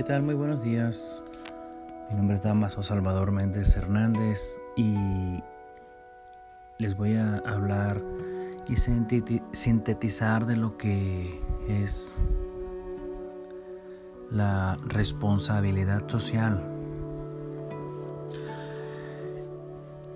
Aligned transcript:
¿Qué 0.00 0.04
tal? 0.04 0.22
Muy 0.22 0.34
buenos 0.34 0.62
días. 0.62 1.22
Mi 2.08 2.16
nombre 2.16 2.36
es 2.36 2.42
Damaso 2.42 2.82
Salvador 2.82 3.32
Méndez 3.32 3.76
Hernández 3.76 4.58
y 4.74 5.42
les 6.78 6.96
voy 6.96 7.16
a 7.16 7.42
hablar 7.44 8.02
y 8.66 8.76
sintetizar 8.76 10.46
de 10.46 10.56
lo 10.56 10.78
que 10.78 11.42
es 11.68 12.22
la 14.30 14.78
responsabilidad 14.86 16.08
social. 16.08 16.64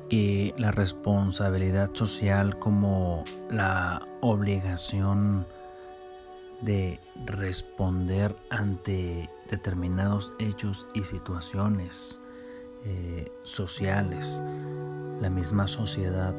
Y 0.09 0.55
la 0.57 0.71
responsabilidad 0.71 1.91
social 1.93 2.59
como 2.59 3.23
la 3.51 4.01
obligación 4.23 5.47
de 6.63 7.01
responder 7.27 8.35
ante 8.49 9.29
determinados 9.51 10.33
hechos 10.39 10.87
y 10.95 11.03
situaciones 11.05 12.21
eh, 12.85 13.31
sociales. 13.43 14.43
La 15.21 15.31
misma 15.31 15.69
sociedad 15.69 16.35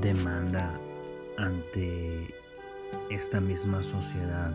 demanda 0.00 0.78
ante 1.38 2.28
esta 3.10 3.40
misma 3.40 3.82
sociedad 3.82 4.52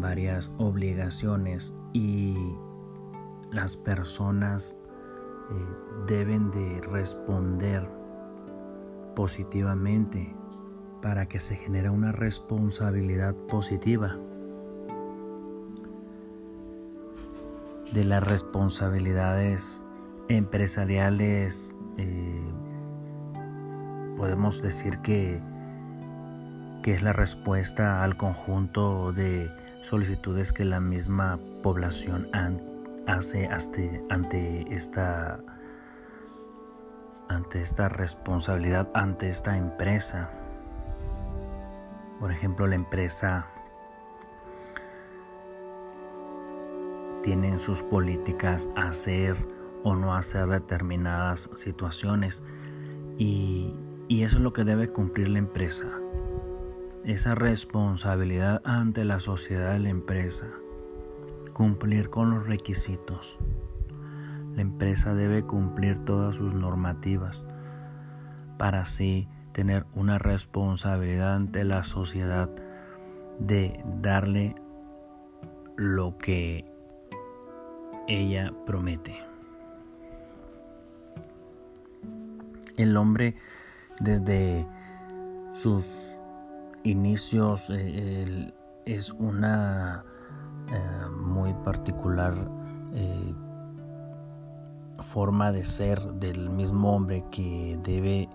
varias 0.00 0.52
obligaciones 0.58 1.74
y 1.92 2.34
las 3.50 3.76
personas 3.76 4.78
eh, 5.50 5.54
deben 6.06 6.50
de 6.50 6.80
responder 6.80 7.88
positivamente 9.14 10.34
para 11.02 11.26
que 11.26 11.38
se 11.38 11.54
genere 11.56 11.90
una 11.90 12.12
responsabilidad 12.12 13.34
positiva. 13.48 14.16
De 17.94 18.02
las 18.02 18.24
responsabilidades 18.26 19.84
empresariales, 20.28 21.76
eh, 21.96 22.52
podemos 24.16 24.60
decir 24.60 24.98
que, 24.98 25.40
que 26.82 26.94
es 26.94 27.02
la 27.02 27.12
respuesta 27.12 28.02
al 28.02 28.16
conjunto 28.16 29.12
de 29.12 29.48
solicitudes 29.80 30.52
que 30.52 30.64
la 30.64 30.80
misma 30.80 31.38
población 31.62 32.28
hace 33.06 33.48
ante 34.10 34.74
esta 34.74 35.38
ante 37.28 37.62
esta 37.62 37.88
responsabilidad 37.88 38.88
ante 38.94 39.28
esta 39.28 39.56
empresa. 39.56 40.30
Por 42.18 42.32
ejemplo, 42.32 42.66
la 42.66 42.74
empresa 42.74 43.53
tiene 47.24 47.58
sus 47.58 47.82
políticas 47.82 48.68
hacer 48.76 49.34
o 49.82 49.96
no 49.96 50.14
hacer 50.14 50.46
determinadas 50.46 51.48
situaciones 51.54 52.42
y, 53.16 53.72
y 54.08 54.24
eso 54.24 54.36
es 54.36 54.42
lo 54.42 54.52
que 54.52 54.64
debe 54.64 54.88
cumplir 54.88 55.30
la 55.30 55.38
empresa. 55.38 55.86
Esa 57.02 57.34
responsabilidad 57.34 58.60
ante 58.66 59.06
la 59.06 59.20
sociedad 59.20 59.72
de 59.72 59.78
la 59.78 59.88
empresa. 59.88 60.48
Cumplir 61.54 62.10
con 62.10 62.30
los 62.30 62.46
requisitos. 62.46 63.38
La 64.54 64.60
empresa 64.60 65.14
debe 65.14 65.44
cumplir 65.44 66.04
todas 66.04 66.36
sus 66.36 66.52
normativas 66.52 67.46
para 68.58 68.82
así 68.82 69.28
tener 69.52 69.86
una 69.94 70.18
responsabilidad 70.18 71.36
ante 71.36 71.64
la 71.64 71.84
sociedad 71.84 72.50
de 73.38 73.82
darle 74.02 74.54
lo 75.76 76.18
que 76.18 76.73
ella 78.08 78.52
promete. 78.66 79.16
El 82.76 82.96
hombre 82.96 83.36
desde 84.00 84.66
sus 85.50 86.22
inicios 86.82 87.70
eh, 87.70 88.52
es 88.84 89.12
una 89.12 90.04
eh, 90.68 91.08
muy 91.10 91.54
particular 91.64 92.34
eh, 92.92 93.34
forma 94.98 95.52
de 95.52 95.64
ser 95.64 96.00
del 96.14 96.50
mismo 96.50 96.94
hombre 96.94 97.24
que 97.30 97.78
debe 97.82 98.28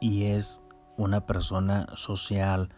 y 0.00 0.24
es 0.26 0.62
una 0.96 1.24
persona 1.26 1.86
social, 1.94 2.68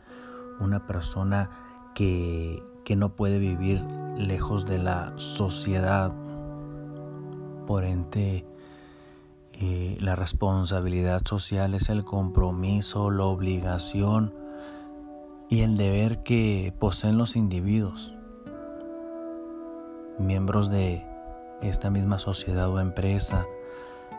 una 0.60 0.86
persona 0.86 1.50
que, 1.94 2.62
no 2.94 3.16
puede 3.16 3.40
vivir 3.40 3.82
lejos 4.16 4.66
de 4.66 4.78
la 4.78 5.12
sociedad. 5.16 6.12
Por 7.66 7.84
ende, 7.84 8.46
eh, 9.54 9.96
la 10.00 10.14
responsabilidad 10.14 11.22
social 11.24 11.74
es 11.74 11.88
el 11.88 12.04
compromiso, 12.04 13.10
la 13.10 13.24
obligación 13.24 14.34
y 15.48 15.62
el 15.62 15.76
deber 15.76 16.22
que 16.22 16.72
poseen 16.78 17.18
los 17.18 17.36
individuos, 17.36 18.12
miembros 20.18 20.70
de 20.70 21.04
esta 21.62 21.90
misma 21.90 22.18
sociedad 22.18 22.68
o 22.68 22.80
empresa, 22.80 23.46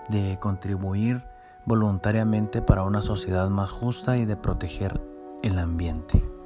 de 0.09 0.37
contribuir 0.39 1.23
voluntariamente 1.65 2.61
para 2.61 2.83
una 2.83 3.01
sociedad 3.01 3.49
más 3.49 3.69
justa 3.69 4.17
y 4.17 4.25
de 4.25 4.37
proteger 4.37 5.01
el 5.43 5.59
ambiente. 5.59 6.36